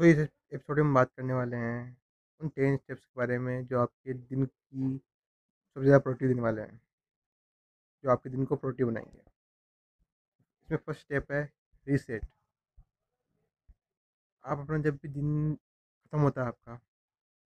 सो 0.00 0.04
इस 0.04 0.18
एपिसोड 0.18 0.78
में 0.78 0.92
बात 0.94 1.10
करने 1.16 1.32
वाले 1.32 1.56
हैं, 1.56 1.96
उन 2.40 2.48
टेन 2.48 2.76
स्टेप्स 2.76 3.04
के 3.04 3.12
बारे 3.16 3.38
में 3.38 3.66
जो 3.66 3.80
आपके 3.80 4.12
दिन 4.12 4.44
की 4.44 4.96
सबसे 4.96 5.84
ज़्यादा 5.84 5.98
प्रोटीन 5.98 6.28
देने 6.28 6.42
वाले 6.42 6.62
हैं। 6.62 6.80
जो 8.04 8.10
आपके 8.10 8.30
दिन 8.30 8.44
को 8.44 8.56
प्रोटीन 8.56 8.86
बनाएँगे। 8.86 9.22
इसमें 10.60 10.78
फ़र्स्ट 10.78 11.00
स्टेप 11.02 11.32
है 11.32 11.42
रीसेट 11.86 12.24
आप 14.44 14.58
अपना 14.58 14.78
जब 14.78 14.96
भी 14.96 15.08
दिन 15.08 15.54
ख़त्म 15.54 16.20
होता 16.20 16.42
है 16.42 16.48
आपका 16.48 16.76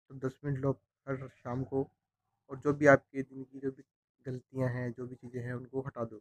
तो 0.10 0.16
दस 0.16 0.40
मिनट 0.46 0.60
लो 0.60 0.72
हर 1.08 1.28
शाम 1.30 1.64
को 1.64 1.84
और 2.52 2.60
जो 2.60 2.74
भी 2.74 2.86
आपके 2.88 3.22
दिन 3.24 3.44
की 3.44 3.60
जो 3.60 3.72
भी 3.72 3.84
गलतियाँ 4.26 4.70
हैं, 4.70 4.92
जो 4.94 5.08
भी 5.08 5.16
चीज़ें 5.16 5.42
हैं, 5.42 5.54
उनको 5.54 5.82
हटा 5.82 6.06
दो। 6.06 6.18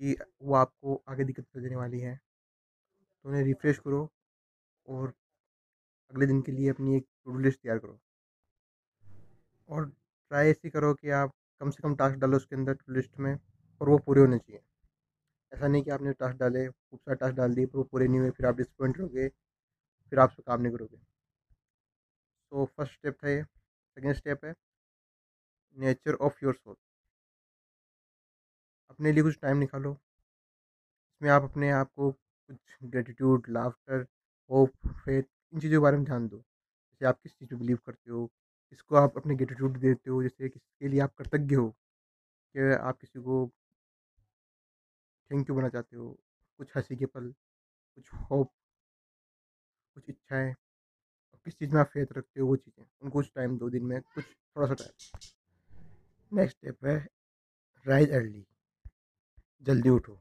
कि 0.00 0.16
वो 0.42 0.54
आपको 0.54 1.02
आगे 1.08 1.24
दिक्कत 1.24 1.58
देने 1.58 1.76
वाली 1.76 2.00
है। 2.00 2.20
तो 3.24 3.28
उन्हें 3.28 3.42
रिफ़्रेश 3.44 3.78
करो 3.78 4.10
और 4.88 5.14
अगले 6.10 6.26
दिन 6.26 6.40
के 6.42 6.52
लिए 6.52 6.70
अपनी 6.70 6.96
एक 6.96 7.06
टू 7.24 7.38
लिस्ट 7.38 7.60
तैयार 7.62 7.78
करो। 7.78 8.00
और 9.68 9.84
ट्राई 10.30 10.48
ऐसी 10.48 10.70
करो 10.70 10.94
कि 10.94 11.10
आप 11.10 11.32
कम 11.60 11.70
से 11.70 11.82
कम 11.82 11.94
टास्क 11.96 12.16
डालो 12.16 12.36
उसके 12.36 12.56
अंदर 12.56 12.74
टू 12.74 12.92
लिस्ट 12.92 13.18
में 13.18 13.34
और 13.80 13.88
वो 13.88 13.98
पूरे 13.98 14.20
होने 14.20 14.38
चाहिए। 14.38 14.62
ऐसा 15.52 15.68
नहीं 15.68 15.82
कि 15.82 15.90
आपने 15.90 16.12
टास्क 16.12 16.36
डाले, 16.36 16.66
खूब 16.68 17.00
सारे 17.00 17.16
टास्क 17.16 17.34
डाल 17.34 17.54
दिए 17.54 17.66
पर 17.66 17.78
वो 17.78 17.84
पूरे 17.84 18.08
नहीं 18.08 18.20
हुए, 18.20 18.30
फिर 18.30 18.46
आप 18.46 18.56
डिसपॉइंट 18.56 18.98
रहोगे, 18.98 19.28
फिर 20.12 20.18
आप 20.18 20.28
उसका 20.28 20.42
काम 20.46 20.62
नहीं 20.62 20.72
करोगे। 20.72 20.96
तो 22.52 22.64
फ़र्स्ट 22.66 22.92
स्टेप 22.92 23.16
था 23.24 23.28
ये। 23.28 23.42
सेकेंड 23.42 24.14
स्टेप 24.14 24.44
है 24.44 24.54
नेचर 25.76 26.14
ऑफ़ 26.14 26.38
योर 26.42 26.54
सोल 26.54 26.76
अपने 28.90 29.12
लिए 29.12 29.22
कुछ 29.22 29.38
टाइम 29.42 29.56
निकालो। 29.56 29.92
इसमें 29.92 31.30
आप 31.30 31.42
अपने 31.42 31.70
आप 31.70 31.92
को 31.96 32.10
कुछ 32.12 32.76
ग्रेटिट्यूड 32.84 33.46
लाफ्टर 33.48 34.06
होप 34.50 34.70
फेथ 34.86 35.22
इन 35.52 35.60
चीज़ों 35.60 35.80
के 35.80 35.82
बारे 35.82 35.96
में 35.96 36.04
ध्यान 36.04 36.28
दो। 36.28 36.36
जैसे 36.36 37.06
आप 37.06 37.20
किस 37.22 37.32
चीज़ 37.32 37.50
पर 37.50 37.56
बिलीव 37.56 37.78
करते 37.86 38.10
हो, 38.10 38.26
किसको 38.70 38.96
आप 38.96 39.16
अपने 39.16 39.34
ग्रेटिट्यूड 39.34 39.78
देते 39.78 40.10
हो, 40.10 40.22
जैसे 40.22 40.48
किसके 40.48 40.88
लिए 40.88 41.00
आप 41.00 41.14
कृतज्ञ 41.14 41.54
हो, 41.54 41.68
कि 42.54 42.72
आप 42.74 42.98
किसी 43.00 43.20
को 43.20 43.46
थैंक 45.30 45.48
यू 45.48 45.54
बोलना 45.54 45.68
चाहते 45.68 45.96
हो, 45.96 46.08
कुछ 46.58 46.76
हँसी 46.76 46.96
के 46.96 47.06
पल, 47.06 47.30
कुछ 47.94 48.12
होप 48.30 48.52
कुछ 49.94 50.04
इच्छाएँ 50.08 50.54
किस 51.46 51.58
चीज़ 51.58 51.72
में 51.74 51.80
आप 51.80 51.86
फेथ 51.86 52.06
रखते 52.16 52.40
हो, 52.40 52.46
वो 52.46 52.56
चीज़ें, 52.56 52.84
उनको 53.02 53.18
कुछ 53.18 53.30
टाइम 53.34 53.56
दो 53.58 53.68
दिन 53.70 53.84
में 53.84 54.00
कुछ 54.14 54.24
थोड़ा 54.24 54.66
सा 54.66 54.74
टाइम 54.74 56.38
नेक्स्ट 56.38 56.56
स्टेप 56.56 56.84
है 56.86 56.96
राइज 57.86 58.10
अर्ली 58.10 58.44
जल्दी 59.62 59.88
उठो। 59.88 60.18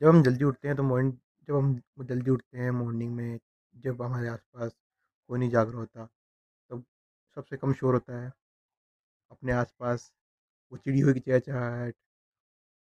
जब 0.00 0.08
हम 0.08 0.22
जल्दी 0.22 0.44
उठते 0.44 0.68
हैं 0.68 0.76
तो 0.76 0.82
मॉर्निंग 0.82 1.12
जब 1.48 1.54
हम 1.56 2.06
जल्दी 2.06 2.30
उठते 2.30 2.58
हैं 2.58 2.70
मॉर्निंग 2.70 3.14
में 3.14 3.38
जब 3.84 4.02
हमारे 4.02 4.28
आसपास 4.28 4.72
कोई 5.30 5.38
नहीं 5.38 5.50
जाग 5.50 5.70
रहा 5.70 5.78
होता, 5.78 6.04
तब 6.70 6.84
सबसे 7.36 7.56
कम 7.56 7.72
शोर 7.74 7.94
होता 7.94 8.22
है। 8.22 8.32
अपने 9.30 9.52
आसपास 9.52 10.12
वो 10.72 10.78
चिड़ियों 10.78 11.14
की 11.14 11.20
चहचहाहट, 11.20 11.94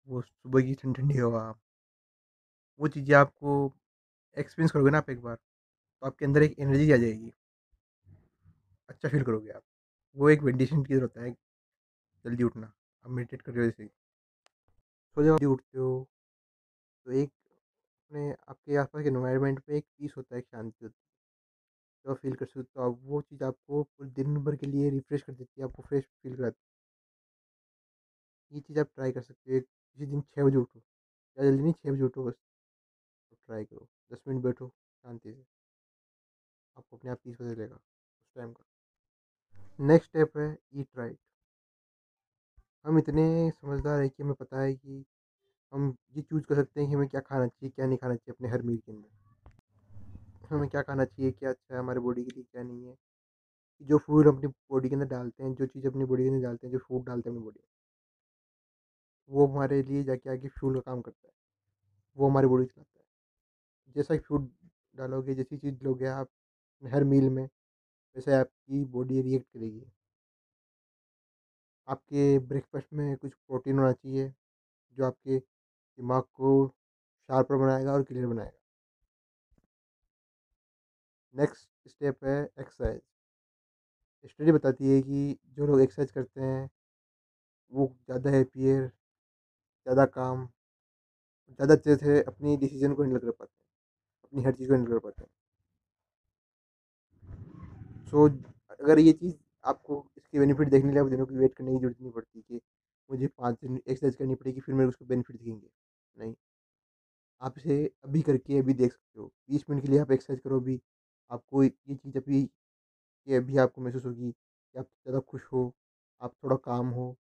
वो 0.07 0.21
सुबह 0.21 0.61
की 0.61 0.73
ठंडी 0.75 1.01
ठंडी 1.01 1.17
हवा, 1.17 1.43
वो 2.79 2.87
चीज़ें 2.87 3.15
आपको 3.17 3.55
एक्सपीरियंस 4.37 4.71
करोगे 4.71 4.91
ना 4.91 4.97
आप 4.97 5.09
एक 5.09 5.21
बार 5.21 5.35
तो 5.35 6.07
आपके 6.07 6.25
अंदर 6.25 6.43
एक 6.43 6.59
एनर्जी 6.59 6.91
आ 6.91 6.97
जाएगी। 6.97 7.33
अच्छा 8.89 9.09
फील 9.09 9.23
करोगे 9.23 9.51
आप। 9.51 9.63
वो 10.15 10.29
एक 10.29 10.41
मेडिटेशन 10.43 10.83
की 10.83 10.93
ज़रूरत 10.93 11.17
है, 11.17 11.31
जल्दी 12.25 12.43
उठना, 12.43 12.71
आप 13.05 13.11
मेडिटेट 13.11 13.41
कर 13.41 13.51
रहे 13.53 13.65
हो 13.65 13.71
जैसे 13.71 13.89
सो 15.17 15.23
जब 15.23 15.29
जल्दी 15.29 15.45
उठते 15.45 15.77
हो 15.79 16.07
तो 17.07 17.11
एक 17.11 17.31
अपने 18.09 18.31
आपके 18.49 18.75
आसपास 18.77 19.03
के 19.03 19.09
इन्वायरमेंट 19.09 19.59
में 19.69 19.75
एक 19.77 19.85
पीस 19.99 20.13
होता 20.17 20.35
है, 20.35 20.39
एक 20.39 20.45
शांति 20.47 20.85
होती 20.85 20.93
है। 20.93 21.07
जो 22.05 22.13
फील 22.13 22.35
कर 22.35 22.45
सकते 22.45 22.59
हो 22.59 22.63
तो 22.65 22.81
आप 22.81 22.99
वो 23.03 23.21
चीज़ 23.21 23.43
आपको 23.43 23.83
पूरे 23.83 24.09
दिन 24.11 24.37
भर 24.43 24.55
के 24.55 24.67
लिए 24.67 24.89
रिफ्रेश 24.89 25.21
कर 25.21 25.33
देती 25.33 25.61
है, 25.61 25.67
आपको 25.67 25.83
फ्रेश 25.83 26.03
फील 26.23 26.35
कराती 26.35 26.61
है। 28.51 28.55
ये 28.55 28.61
चीज़ 28.61 28.79
आप 28.79 28.87
ट्राई 28.95 29.11
कर 29.11 29.21
सकते 29.21 29.53
हो 29.53 29.59
किसी 29.59 30.05
दिन 30.05 30.21
छः 30.23 30.43
बजे 30.43 30.57
उठो 30.57 30.79
या 31.37 31.43
जल्दी 31.43 31.63
नहीं 31.63 31.73
छः 31.73 31.91
बजे 31.91 32.03
उठो 32.03 32.23
बस 32.25 32.33
तो 32.33 33.35
ट्राई 33.37 33.65
करो, 33.65 33.87
दस 34.11 34.23
मिनट 34.27 34.43
बैठो, 34.43 34.67
शांति 35.03 35.33
से। 35.33 35.45
आपको 36.77 36.97
अपने 36.97 37.11
आप 37.11 37.19
पीस 37.23 37.35
पता 37.35 37.53
चलेगा, 37.53 37.75
उस 37.75 38.33
टाइम 38.35 38.53
का। 38.53 38.65
नेक्स्ट 39.85 40.09
स्टेप 40.09 40.37
है 40.37 40.55
ईट 40.75 40.87
राइट 40.97 41.17
हम 42.85 42.97
इतने 42.97 43.23
समझदार 43.51 44.01
है 44.01 44.09
कि 44.09 44.23
हमें 44.23 44.33
पता 44.35 44.61
है 44.61 44.73
कि 44.73 45.03
हम 45.73 45.95
ये 46.15 46.21
चूज़ 46.21 46.43
कर 46.43 46.55
सकते 46.55 46.81
हैं 46.81 46.89
कि 46.89 46.95
हमें 46.95 47.07
क्या 47.07 47.21
खाना 47.21 47.47
चाहिए, 47.47 47.69
क्या 47.69 47.85
नहीं 47.85 47.97
खाना 47.97 48.15
चाहिए 48.15 48.33
अपने 48.33 48.49
हर 48.49 48.61
मील 48.61 48.77
के 48.77 48.91
अंदर। 48.91 50.55
हमें 50.55 50.69
क्या 50.69 50.81
खाना 50.81 51.05
चाहिए, 51.05 51.31
क्या 51.31 51.49
अच्छा 51.49 51.73
है 51.75 51.79
हमारे 51.79 51.99
बॉडी 51.99 52.23
के 52.23 52.31
लिए, 52.31 52.43
क्या 52.43 52.63
नहीं 52.63 52.85
है। 52.85 52.95
जो 53.81 53.97
फ़ूड 53.97 54.27
अपनी 54.27 54.47
बॉडी 54.47 54.89
के 54.89 54.95
अंदर 54.95 55.07
डालते 55.07 55.43
हैं, 55.43 55.55
जो 55.55 55.65
चीज़ 55.65 55.87
अपनी 55.87 56.05
बॉडी 56.05 56.23
के 56.23 56.29
अंदर 56.29 56.43
डालते 56.43 56.67
हैं, 56.67 56.71
जो 56.71 56.79
फ़ूड 56.79 57.05
डालते 57.05 57.29
हैं 57.29 57.35
अपनी 57.35 57.45
बॉडी 57.45 57.59
में, 57.59 57.67
वो 59.29 59.47
हमारे 59.47 59.83
लिए 59.83 60.03
जाके 60.03 60.29
आगे 60.29 60.47
फ्यूल 60.47 60.73
का 60.73 60.81
काम 60.81 61.01
करता 61.01 61.27
है। 61.27 61.33
वो 62.17 62.29
हमारी 62.29 62.47
बॉडी 62.47 62.65
चलाता 62.65 62.99
है। 62.99 63.05
जैसा 63.95 64.17
फ़ूड 64.17 64.49
डालोगे, 64.95 65.35
जैसी 65.35 65.57
चीज़ 65.57 65.83
लोगे 65.83 66.05
आप 66.05 66.29
हर 66.83 67.03
मील 67.03 67.29
में, 67.29 67.43
वैसे 68.15 68.33
आपकी 68.33 68.85
बॉडी 68.85 69.21
रिएक्ट 69.21 69.47
करेगी। 69.53 69.85
आपके 71.87 72.39
ब्रेकफास्ट 72.39 72.93
में 72.93 73.17
कुछ 73.17 73.33
प्रोटीन 73.33 73.79
होना 73.79 73.91
चाहिए, 73.93 74.33
जो 74.97 75.05
आपके 75.05 75.39
दिमाग 75.99 76.23
को 76.23 76.51
शार्पर 77.29 77.55
बनाएगा 77.57 77.93
और 77.93 78.03
क्लियर 78.03 78.27
बनाएगा। 78.27 78.57
नेक्स्ट 81.35 81.89
स्टेप 81.89 82.23
है 82.25 82.37
एक्सरसाइज। 82.59 83.01
स्टडी 84.25 84.51
बताती 84.51 84.89
है 84.89 85.01
कि 85.01 85.37
जो 85.57 85.65
लोग 85.67 85.81
एक्सरसाइज 85.81 86.11
करते 86.11 86.41
हैं 86.41 86.69
वो 87.71 87.87
ज़्यादा 88.05 88.29
हैप्पियर 88.29 88.81
ज़्यादा 88.85 90.05
काम 90.07 90.47
ज़्यादा 91.59 91.73
अच्छे 91.73 91.95
से 91.95 92.21
अपनी 92.23 92.55
डिसीज़न 92.57 92.93
को 92.93 93.03
हैंडल 93.03 93.19
कर 93.19 93.31
पाते 93.31 93.51
हैं 93.53 93.65
अपनी 94.23 94.43
हर 94.43 94.53
चीज़ 94.53 94.67
को 94.69 94.73
हैंडल 94.73 94.91
कर 94.91 94.99
पाते 94.99 95.23
हैं। 95.23 95.29
सो 98.05 98.27
so, 98.27 98.35
अगर 98.79 98.99
ये 98.99 99.11
चीज़ 99.13 99.35
आपको 99.63 100.05
इसके 100.17 100.39
बेनिफिट 100.39 100.69
देखने 100.69 100.99
आप 100.99 101.07
दिनों 101.07 101.25
की 101.25 101.35
वेट 101.35 101.53
करने 101.53 101.71
की 101.71 101.77
ज़रूरत 101.77 102.01
नहीं 102.01 102.11
पड़ती 102.11 102.41
कि 102.41 102.61
मुझे 103.09 103.27
पाँच 103.29 103.55
दिन 103.55 103.75
एक्सरसाइज 103.77 104.15
करनी 104.15 104.35
पड़ेगी 104.35 104.59
फिर 104.59 104.75
मेरे 104.75 104.89
उसको 104.89 105.05
बेनिफिट 105.05 105.37
दिखेंगे। 105.37 105.67
नहीं। 106.19 106.35
आप 107.41 107.57
इसे 107.57 107.75
अभी 108.03 108.21
करके 108.21 108.57
अभी 108.59 108.73
देख 108.73 108.91
सकते 108.93 109.19
हो। 109.19 109.25
बीस 109.49 109.63
मिनट 109.69 109.81
के 109.83 109.87
लिए 109.87 109.99
आप 109.99 110.11
एक्सरसाइज 110.11 110.39
करो 110.39 110.59
अभी। 110.59 110.79
आपको 111.31 111.63
ये 111.63 111.69
चीज़ 111.69 112.17
अभी 112.17 112.41
ये 113.27 113.37
अभी 113.37 113.57
आपको 113.57 113.81
महसूस 113.81 114.05
होगी 114.05 114.31
कि 114.31 114.79
आप 114.79 114.85
ज़्यादा 114.85 115.19
खुश 115.21 115.45
हो, 115.53 115.73
आप 116.21 116.33
थोड़ा 116.43 116.55
काम 116.65 116.89
हो। 116.91 117.15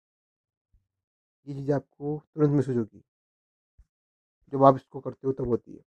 ये 1.48 1.54
चीज़ 1.54 1.72
आपको 1.72 2.18
तुरंत 2.36 2.52
महसूस 2.52 2.76
होगी। 2.76 3.04
जब 4.54 4.64
आप 4.64 4.76
इसको 4.76 5.00
करते 5.00 5.28
हो 5.28 5.34
तब 5.34 5.48
होती 5.48 5.74
है। 5.76 5.84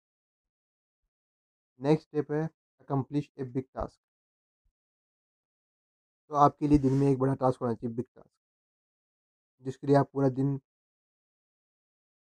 नेक्स्ट 1.81 2.07
स्टेप 2.09 2.33
है 2.33 2.43
अकम्प्लिश 2.81 3.31
ए 3.39 3.45
बिग 3.47 3.65
टास्क 3.75 3.99
तो 6.31 6.35
आपके 6.37 6.69
लिए 6.69 6.79
दिन 6.79 6.93
में 6.93 7.07
एक 7.11 7.19
बड़ा 7.19 7.35
टास्क 7.35 7.61
होना 7.61 7.75
चाहिए 7.75 7.95
बिग 7.97 8.05
टास्क 8.07 8.31
जिसके 9.65 9.87
लिए 9.87 9.97
आप 9.97 10.09
पूरा 10.13 10.29
दिन 10.31 10.59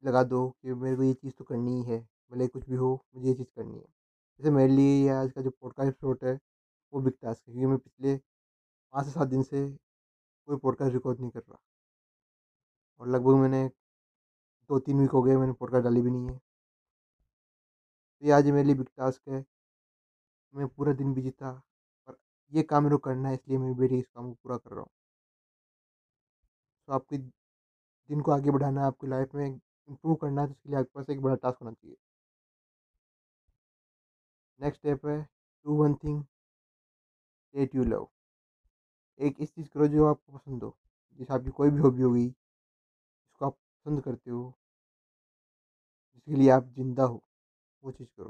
लगा 0.04 0.24
दो 0.24 0.50
कि 0.50 0.74
मेरे 0.74 0.96
को 0.96 1.04
ये 1.04 1.14
चीज़ 1.14 1.34
तो 1.34 1.44
करनी 1.44 1.74
ही 1.76 1.84
है, 1.84 2.08
भले 2.32 2.48
कुछ 2.48 2.70
भी 2.70 2.76
हो, 2.76 3.06
मुझे 3.16 3.28
ये 3.28 3.34
चीज़ 3.34 3.48
करनी 3.56 3.78
है। 3.78 3.86
जैसे 4.40 4.52
मेरे 4.52 4.74
लिए 4.74 5.04
ये 5.04 5.10
आज 5.10 5.32
का 5.32 5.42
जो 5.42 5.50
पॉडकास्ट 5.50 5.88
एपिसोड 5.88 6.20
है, 6.24 6.40
वो 6.94 7.02
बिग 7.02 7.14
टास्क 7.22 7.48
है, 7.48 7.54
क्योंकि 7.54 7.68
मैं 7.68 7.78
पिछले 7.78 8.18
पाँच 8.94 9.06
से 9.06 9.12
सात 9.12 9.28
दिन 9.28 9.44
से 9.44 9.70
कोई 10.48 10.58
पॉडकास्ट 10.58 10.94
रिकॉर्ड 10.94 11.20
नहीं 11.20 11.32
कर 11.32 11.40
रहा। 11.40 11.60
और 13.00 13.08
लगभग 13.08 13.36
मैंने 13.36 13.68
दो 14.70 14.80
तीन 14.80 15.00
वीक 15.00 15.12
हो 15.12 15.22
गए, 15.24 15.38
मैंने 15.38 15.54
पॉडकास्ट 15.54 15.84
डाली 15.84 16.02
भी 16.02 16.12
नहीं 16.12 16.28
है। 16.28 16.38
तो 16.38 18.26
ये 18.26 18.32
आज 18.32 18.46
मेरे 18.46 18.64
लिए 18.64 18.76
बिग 18.76 18.88
टास्क 18.98 19.30
है। 19.30 19.46
मैं 20.54 20.68
पूरा 20.68 20.94
दिन 20.94 21.14
बिज़ी 21.14 21.32
था 21.32 21.62
और 22.08 22.18
ये 22.52 22.64
काम 22.64 22.84
मेरे 22.84 22.96
को 22.96 23.00
करना 23.00 23.30
है, 23.30 23.36
इसलिए 23.36 23.58
मैं 23.58 23.76
बैठ 23.78 23.92
इस 23.92 24.08
काम 24.08 24.30
को 24.30 24.34
पूरा 24.44 24.58
कर 24.58 24.72
रहा 24.72 24.80
हूँ। 24.80 24.90
तो 26.88 26.94
आपके 26.94 27.18
दिन 27.18 28.22
को 28.22 28.32
आगे 28.32 28.52
बढ़ाना 28.52 28.82
है 28.82 28.88
आपकी 28.88 29.08
लाइफ 29.08 29.36
में 29.36 29.60
इम्प्रूव 29.88 30.16
करना 30.16 30.42
है 30.42 30.48
तो 30.48 30.54
इसके 30.54 30.70
लिए 30.70 30.80
आपके 30.80 30.92
पास 30.96 31.10
एक 31.10 31.22
बड़ा 31.22 31.36
टास्क 31.36 31.58
होना 31.62 31.72
चाहिए। 31.74 31.96
नेक्स्ट 34.60 34.80
स्टेप 34.82 35.06
है, 35.06 35.18
do 35.66 35.76
one 35.78 35.94
thing 36.04 36.24
that 37.54 37.76
you 37.76 37.84
love. 37.84 38.08
एक 39.20 39.36
इस 39.42 39.54
चीज़ 39.56 39.68
करो 39.70 39.88
जो 39.88 40.06
आपको 40.08 40.38
पसंद 40.38 40.64
हो, 40.64 40.76
जैसे 41.20 41.34
आपकी 41.34 41.52
कोई 41.52 41.70
भी 41.70 41.80
हॉबी 41.82 42.02
होगी 42.02 42.26
जिसको 42.28 43.46
आप 43.46 43.54
पसंद 43.54 44.04
करते 44.04 44.32
हो, 44.32 44.54
जिसके 46.16 46.36
लिए 46.36 46.50
आप 46.52 46.68
ज़िंदा 46.76 47.04
हो, 47.04 47.22
वो 47.84 47.92
चीज़ 47.92 48.10
करो। 48.18 48.30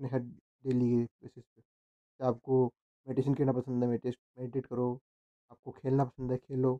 अपने 0.00 0.08
हर 0.08 0.20
डेली 0.20 0.88
के 0.90 1.02
बेसिस 1.04 1.44
पे। 1.44 1.62
आपको 2.20 2.64
मेडिटेशन 3.06 3.34
करना 3.34 3.52
पसंद 3.52 3.82
है 3.84 3.88
मेडिटेट 3.90 4.16
मेडिटेट 4.38 4.66
करो। 4.66 4.88
आपको 5.50 5.70
खेलना 5.72 6.04
पसंद 6.04 6.32
है, 6.32 6.38
खेलो। 6.38 6.74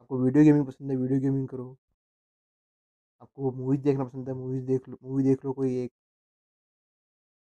आपको 0.00 0.18
वीडियो 0.18 0.44
गेमिंग 0.44 0.66
पसंद 0.66 0.90
है, 0.90 0.96
वीडियो 0.96 1.20
गेमिंग 1.20 1.48
करो। 1.48 1.76
आपको 3.22 3.50
मूवीज़ 3.52 3.80
देखना 3.82 4.04
पसंद 4.04 4.28
है, 4.28 4.34
मूवीज़ 4.34 4.64
देख 4.66 4.88
लो, 4.88 4.98
मूवी 5.02 5.24
देख 5.24 5.44
लो 5.44 5.52
कोई 5.52 5.76
एक। 5.76 5.92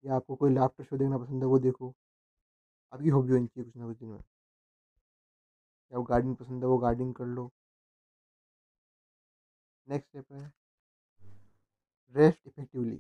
या 0.04 0.16
आपको 0.16 0.36
कोई 0.36 0.54
लाफ्टर 0.54 0.84
शो 0.84 0.98
देखना 0.98 1.18
पसंद 1.18 1.44
है, 1.44 1.48
वो 1.50 1.60
देखो। 1.60 1.94
आपकी 2.94 3.10
हॉबी 3.10 3.32
होनी 3.34 3.48
चाहिए 3.48 3.66
कुछ 3.66 3.78
ना 3.78 3.86
कुछ 3.88 3.98
दिन 3.98 4.10
में। 4.10 4.20
या 5.92 5.98
वो 5.98 6.04
गार्डनिंग 6.04 6.36
पसंद 6.36 6.64
है, 6.64 6.70
वो 6.70 6.78
गार्डनिंग 6.78 7.14
कर 7.16 7.26
लो। 7.28 7.50
नेक्स्ट 9.88 10.08
स्टेप 10.10 10.32
है 10.34 10.52
रेस्ट 12.16 12.48
इफेक्टिवली 12.48 12.98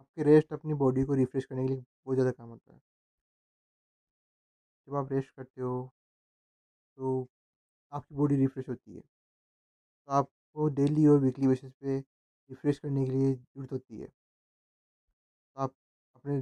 आपके 0.00 0.22
रेस्ट 0.22 0.52
अपनी 0.52 0.74
बॉडी 0.76 1.04
को 1.04 1.14
रिफ्रेश 1.14 1.44
करने 1.44 1.62
के 1.62 1.68
लिए 1.68 1.80
बहुत 1.80 2.16
ज़्यादा 2.16 2.30
काम 2.32 2.52
आता 2.52 2.72
है। 2.72 2.80
जब 4.88 4.94
आप 4.96 5.12
रेस्ट 5.12 5.30
करते 5.30 5.62
हो 5.62 5.90
तो 6.98 7.26
आपकी 7.92 8.14
बॉडी 8.14 8.36
रिफ्रेश 8.36 8.68
होती 8.68 8.94
है। 8.94 9.00
तो 10.08 10.12
आपको 10.50 10.68
डेली 10.76 11.06
और 11.06 11.18
वीकली 11.20 11.46
बेसिस 11.46 11.72
पे 11.72 11.98
रिफ्रेश 11.98 12.78
करने 12.78 13.04
के 13.04 13.10
लिए 13.12 13.32
ज़रूरत 13.34 13.72
होती 13.72 13.98
है। 14.00 14.06
तो 14.06 15.62
आप 15.62 15.72
अपने 16.16 16.40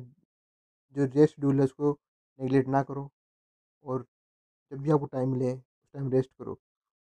जो 0.97 1.05
रेस्ट 1.07 1.35
शेड्यूल 1.35 1.59
है 1.59 1.65
उसको 1.65 1.91
नेगलेक्ट 2.39 2.69
ना 2.69 2.83
करो 2.83 3.11
और 3.85 4.05
जब 4.73 4.79
भी 4.83 4.91
आपको 4.91 5.07
टाइम 5.09 5.31
मिले, 5.33 5.53
उस 5.55 5.93
टाइम 5.95 6.11
रेस्ट 6.13 6.31
करो। 6.39 6.59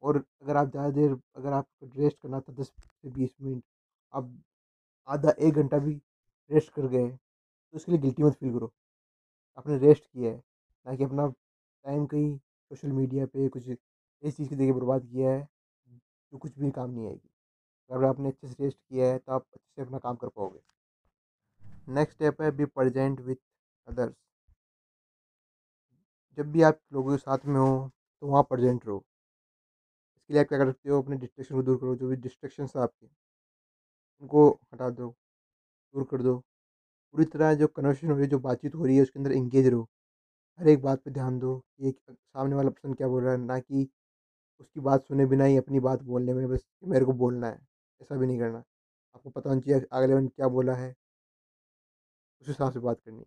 और 0.03 0.17
अगर 0.43 0.57
आप 0.57 0.71
ज़्यादा 0.71 0.91
देर, 0.91 1.13
अगर 1.37 1.53
आपको 1.53 1.87
रेस्ट 1.97 2.19
करना 2.23 2.41
था 2.41 2.53
दस 2.55 2.69
से 2.69 3.11
बीस 3.11 3.31
मिनट, 3.43 3.63
आप 4.13 4.33
आधा 5.09 5.35
एक 5.41 5.55
घंटा 5.55 5.79
भी 5.79 5.95
रेस्ट 6.51 6.73
कर 6.75 6.87
गए 6.89 7.09
तो 7.11 7.77
उसके 7.77 7.93
लिए 7.93 8.01
गिल्टी 8.01 8.23
मत 8.23 8.35
फील 8.35 8.53
करो। 8.55 8.73
आपने 9.59 9.79
रेस्ट 9.79 10.05
किया 10.05 10.31
है, 10.31 10.43
ना 10.87 10.97
कि 10.97 11.05
अपना 11.05 11.27
टाइम 11.85 12.07
कहीं 12.07 12.37
सोशल 12.39 12.93
मीडिया 12.93 13.27
पे 13.29 13.49
कुछ 13.51 13.69
इस 13.69 14.37
चीज़ 14.37 14.49
की 14.49 14.57
देखिए 14.57 14.73
बर्बाद 14.73 15.07
किया 15.07 15.31
है। 15.33 15.49
जो 16.33 16.39
कुछ 16.39 16.59
भी 16.59 16.71
काम 16.71 16.91
नहीं 16.91 17.07
आएगी। 17.07 17.29
अगर 17.91 18.05
आपने 18.05 18.29
अच्छे 18.29 18.49
से 18.49 18.65
रेस्ट 18.65 18.79
किया 18.79 19.07
है 19.07 19.19
तो 19.19 19.33
आप 19.33 19.43
अच्छे 19.45 19.75
से 19.77 19.83
अपना 19.83 19.99
काम 19.99 20.17
कर 20.17 20.29
पाओगे। 20.29 20.61
नेक्स्ट 21.89 22.17
स्टेप 22.17 22.43
है 22.43 22.51
बी 22.51 22.65
प्रजेंट 22.67 23.21
विथ 23.21 23.37
अदर्स 23.89 24.15
जब 26.39 26.51
भी 26.53 26.63
आप 26.63 26.79
लोगों 26.93 27.11
के 27.13 27.19
साथ 27.19 27.39
में 27.47 27.59
हो 27.61 27.91
तो 28.23 28.27
वहाँ 28.27 28.43
प्रजेंट 28.43 28.87
रहो। 28.87 29.05
इसके 30.17 30.35
लिए 30.35 30.43
आप 30.43 30.49
क्या 30.49 30.59
कर 30.59 30.67
सकते 30.67 30.91
हो, 30.91 31.01
अपने 31.03 31.17
डिस्ट्रेक्शन 31.17 31.55
को 31.55 31.63
दूर 31.63 31.77
करो। 31.79 31.95
जो 31.97 32.09
भी 32.09 32.17
डिस्ट्रेक्शन 32.19 32.69
है 32.77 32.83
आपके, 32.83 33.07
उनको 34.23 34.49
हटा 34.73 34.89
दो, 34.91 35.09
दूर 35.95 36.05
कर 36.11 36.23
दो। 36.23 36.37
पूरी 37.15 37.25
तरह 37.27 37.55
जो 37.55 37.67
कन्वर्सेशन 37.69 38.09
हो 38.09 38.15
रही 38.15 38.25
है, 38.25 38.31
जो 38.31 38.39
बातचीत 38.41 38.75
हो 38.75 38.85
रही 38.85 38.97
है, 38.97 39.03
उसके 39.03 39.19
अंदर 39.19 39.33
इंगेज 39.33 39.67
रहो। 39.67 39.89
हर 40.61 40.69
एक 40.69 40.83
बात 40.83 41.03
पे 41.03 41.11
ध्यान 41.11 41.39
दो, 41.39 41.59
कि 41.59 41.91
सामने 42.11 42.55
वाला 42.55 42.71
पर्सन 42.71 42.95
क्या 42.95 43.09
बोल 43.09 43.23
रहा 43.23 43.33
है, 43.33 43.39
ना 43.39 43.59
कि 43.61 43.89
उसकी 44.61 44.81
बात 44.81 45.03
सुने 45.03 45.27
बिना 45.27 45.45
ही 45.45 45.57
अपनी 45.57 45.81
बात 45.81 46.03
बोलने 46.05 46.35
में 46.35 46.49
बस 46.49 46.67
मेरे 46.87 47.05
को 47.05 47.13
बोलना 47.15 47.47
है, 47.47 47.59
ऐसा 48.01 48.17
भी 48.17 48.27
नहीं 48.27 48.39
करना। 48.39 48.59
आपको 49.15 49.31
पता 49.31 49.51
होना 49.51 49.61
चाहिए 49.61 49.87
अगले 49.93 50.21
ने 50.21 50.29
क्या 50.29 50.49
बोला 50.51 50.75
है। 50.77 50.95
उस 52.43 52.49
हिसाब 52.49 52.73
से 52.73 52.79
बात 52.81 53.01
करनी 53.01 53.19
है। 53.19 53.25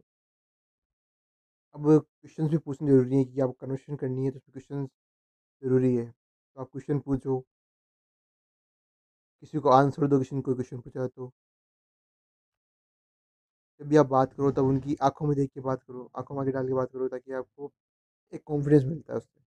अब 1.75 1.87
क्वेश्चन 1.91 2.47
भी 2.49 2.57
पूछने 2.57 2.91
ज़रूरी 2.91 3.15
है 3.15 3.23
कि 3.25 3.41
आपको 3.41 3.53
कन्वर्सेशन 3.61 3.95
करनी 3.97 4.25
है 4.25 4.31
तो 4.31 4.39
क्वेश्चन 4.41 4.85
ज़रूरी 5.63 5.95
है। 5.95 6.05
तो 6.07 6.61
आप 6.61 6.69
क्वेश्चन 6.71 6.99
पूछो। 7.01 7.43
किसी 9.43 9.59
को 9.59 9.69
आंसर 9.71 10.07
दो, 10.07 10.19
किसी 10.19 10.35
ने 10.35 10.41
कोई 10.41 10.53
क्वेश्चन 10.53 10.79
पूछा 10.79 11.07
तो। 11.07 11.31
जब 13.81 13.87
भी 13.87 13.95
आप 13.97 14.05
बात 14.07 14.33
करो 14.33 14.51
तब 14.51 14.65
उनकी 14.65 14.95
आँखों 15.03 15.27
में 15.27 15.35
देख 15.37 15.49
के 15.53 15.61
बात 15.61 15.83
करो, 15.83 16.09
आँखों 16.17 16.35
में 16.35 16.41
आगे 16.41 16.51
डाल 16.51 16.67
के 16.67 16.73
बात 16.73 16.91
करो 16.91 17.07
ताकि 17.07 17.31
आपको 17.33 17.71
एक 18.33 18.43
कॉन्फिडेंस 18.45 18.83
मिलता 18.85 19.13
है 19.13 19.17
उससे। 19.19 19.44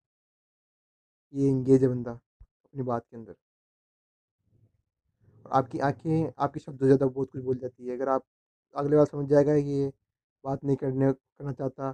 ये 1.34 1.48
इंगेज 1.48 1.82
है 1.82 1.88
बंदा 1.88 2.10
अपनी 2.12 2.82
बात 2.84 3.04
के 3.10 3.16
अंदर। 3.16 3.34
और 5.46 5.52
आपकी 5.52 5.78
आँखें, 5.78 6.32
आपके 6.38 6.60
शब्दों 6.60 6.86
ज़्यादा 6.86 7.06
बहुत 7.06 7.30
कुछ 7.32 7.42
बोल 7.42 7.58
जाती 7.58 7.86
है। 7.86 7.94
अगर 7.96 8.08
आप 8.08 8.24
अगले 8.74 8.96
बार 8.96 9.06
समझ 9.06 9.28
जाएगा 9.28 9.54
कि 9.56 9.70
ये 9.72 9.92
बात 10.44 10.64
नहीं 10.64 10.76
करने, 10.76 11.12
करना 11.12 11.52
चाहता, 11.52 11.88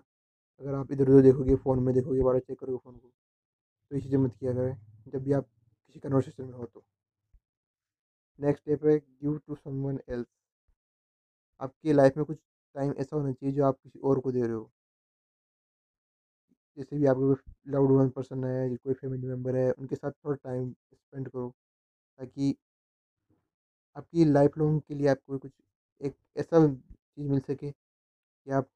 अगर 0.60 0.74
आप 0.74 0.92
इधर 0.92 1.10
उधर 1.10 1.22
देखोगे, 1.22 1.56
फ़ोन 1.56 1.82
में 1.84 1.94
देखोगे, 1.94 2.22
बार 2.22 2.38
चेक 2.38 2.58
करोगे 2.58 2.78
फ़ोन 2.78 2.96
को 2.96 3.08
तो 3.90 3.96
ये 3.96 4.02
चीज़ें 4.02 4.18
मत 4.18 4.34
किया 4.40 4.52
करें, 4.52 4.76
जब 5.08 5.24
भी 5.24 5.32
आप 5.32 5.46
किसी 5.86 6.00
कन्वर्सेशन 6.00 6.44
में 6.44 6.52
हो 6.52 6.66
तो। 6.66 6.84
नेक्स्ट 8.38 8.62
स्टेप 8.62 8.84
है 8.84 8.96
गिव 8.98 9.38
टू 9.46 9.54
समवन 9.54 9.98
एल्स 10.08 10.26
आपकी 11.60 11.92
लाइफ 11.92 12.16
में 12.16 12.24
कुछ 12.26 12.38
टाइम 12.74 12.92
ऐसा 12.98 13.16
होना 13.16 13.32
चाहिए, 13.32 13.54
जो 13.56 13.64
आप 13.64 13.78
किसी 13.82 13.98
और 14.00 14.20
को 14.20 14.32
दे 14.32 14.42
रहे 14.42 14.52
हो। 14.52 14.70
जैसे 16.78 16.96
भी 16.96 17.06
आपको 17.06 17.32
लव्ड 17.72 17.90
वन 17.92 18.08
पर्सन 18.10 18.44
है 18.44 18.76
कोई 18.76 18.94
फैमिली 18.94 19.26
मेंबर 19.26 19.56
है, 19.56 19.70
उनके 19.72 19.96
साथ 19.96 20.10
थोड़ा 20.12 20.36
टाइम 20.44 20.70
स्पेंड 20.72 21.28
करो, 21.28 21.48
ताकि 22.18 22.56
आपकी 23.96 24.24
लाइफ 24.24 24.58
लॉन्ग 24.58 24.80
के 24.88 24.94
लिए 24.94 25.08
आपको 25.08 25.38
कुछ 25.38 25.52
एक 26.00 26.14
ऐसा 26.36 26.66
चीज़ 26.66 27.28
मिल 27.30 27.40
सके 27.40 27.70
कि 27.70 28.50
आप 28.52 28.68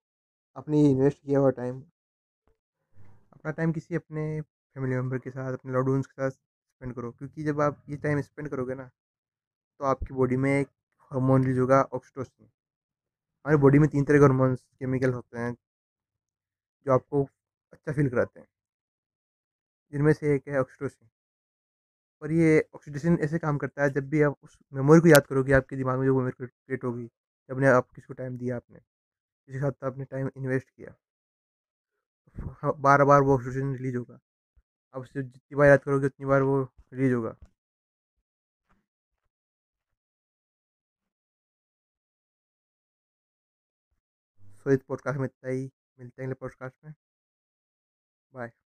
अपनी 0.56 0.84
इन्वेस्ट 0.90 1.22
किया 1.22 1.38
हुआ 1.38 1.50
टाइम 1.52 1.80
अपना 3.32 3.50
टाइम 3.52 3.72
किसी 3.72 3.94
अपने 3.94 4.40
फैमिली 4.40 4.94
मेंबर 4.94 5.18
के 5.18 5.30
साथ, 5.30 5.52
अपने 5.52 5.72
लाउड 5.72 5.88
वंस 5.88 6.06
के 6.06 6.12
साथ 6.12 6.30
स्पेंड 6.30 6.94
करो। 6.94 7.10
क्योंकि 7.12 7.42
जब 7.44 7.60
आप 7.60 7.82
ये 7.88 7.96
टाइम 7.96 8.20
स्पेंड 8.22 8.48
करोगे 8.48 8.74
ना 8.74 8.90
तो 9.80 9.84
आपकी 9.86 10.14
बॉडी 10.14 10.36
में 10.36 10.50
एक 10.50 10.68
हार्मोन 11.12 11.42
रिलीज़ 11.44 11.58
होगा 11.60 11.80
ऑक्सीटोसिन 11.94 12.46
हमारी 12.46 13.56
बॉडी 13.62 13.78
में 13.78 13.88
तीन 13.90 14.04
तरह 14.04 14.18
के 14.18 14.24
हार्मोन्स 14.24 14.60
केमिकल 14.78 15.12
होते 15.12 15.38
हैं, 15.38 15.52
जो 16.86 16.92
आपको 16.92 17.22
अच्छा 17.72 17.92
फील 17.92 18.08
कराते 18.10 18.40
हैं। 18.40 18.46
जिनमें 19.92 20.12
से 20.12 20.34
एक 20.34 20.48
है 20.48 20.60
ऑक्सीटोसिन 20.60 21.08
और 22.22 22.32
ये 22.32 22.68
ऑक्सीटोसिन 22.74 23.18
ऐसे 23.20 23.38
काम 23.38 23.58
करता 23.58 23.82
है 23.82 23.90
जब 23.90 24.08
भी 24.08 24.22
आप 24.22 24.36
उस 24.42 24.58
मेमोरी 24.72 25.00
को 25.00 25.08
याद 25.08 25.26
करोगे 25.26 25.52
आपके 25.52 25.76
दिमाग 25.76 25.98
में 25.98 26.06
जो 26.06 26.14
मेमोरी 26.14 26.46
क्रिएट 26.46 26.84
होगी 26.84 27.06
जब 27.48 27.58
ने 27.60 27.66
आप 27.68 27.88
किसी 27.90 28.06
को 28.06 28.14
टाइम 28.14 28.38
दिया 28.38 28.56
आपने 28.56 28.78
किसी 28.78 29.58
के 29.58 29.60
साथ 29.60 29.84
आपने 29.84 30.04
टाइम 30.04 30.30
इन्वेस्ट 30.36 30.70
किया। 30.70 30.94
हाँ, 32.62 32.72
बार 32.78 33.04
बार 33.04 33.20
वो 33.22 33.34
ऑक्सीटोसिन 33.34 33.74
रिलीज़ 33.76 33.96
होगा। 33.96 34.18
आप 34.94 35.02
उसे 35.02 35.22
जितनी 35.22 35.56
बार 35.56 35.68
याद 35.68 35.82
करोगे 35.82 36.06
उतनी 36.06 36.26
बार 36.26 36.42
वो 36.42 36.62
रिलीज़ 36.92 37.14
होगा। 37.14 37.36
सो 44.54 44.70
इस 44.70 44.82
पॉडकास्ट 44.88 45.18
में 45.18 45.24
इतना 45.26 45.50
ही। 45.50 45.70
मिलते 45.98 46.22
हैं 46.22 46.26
अगले 46.28 46.34
पॉडकास्ट 46.34 46.76
में। 46.84 46.94
Bye. 48.32 48.67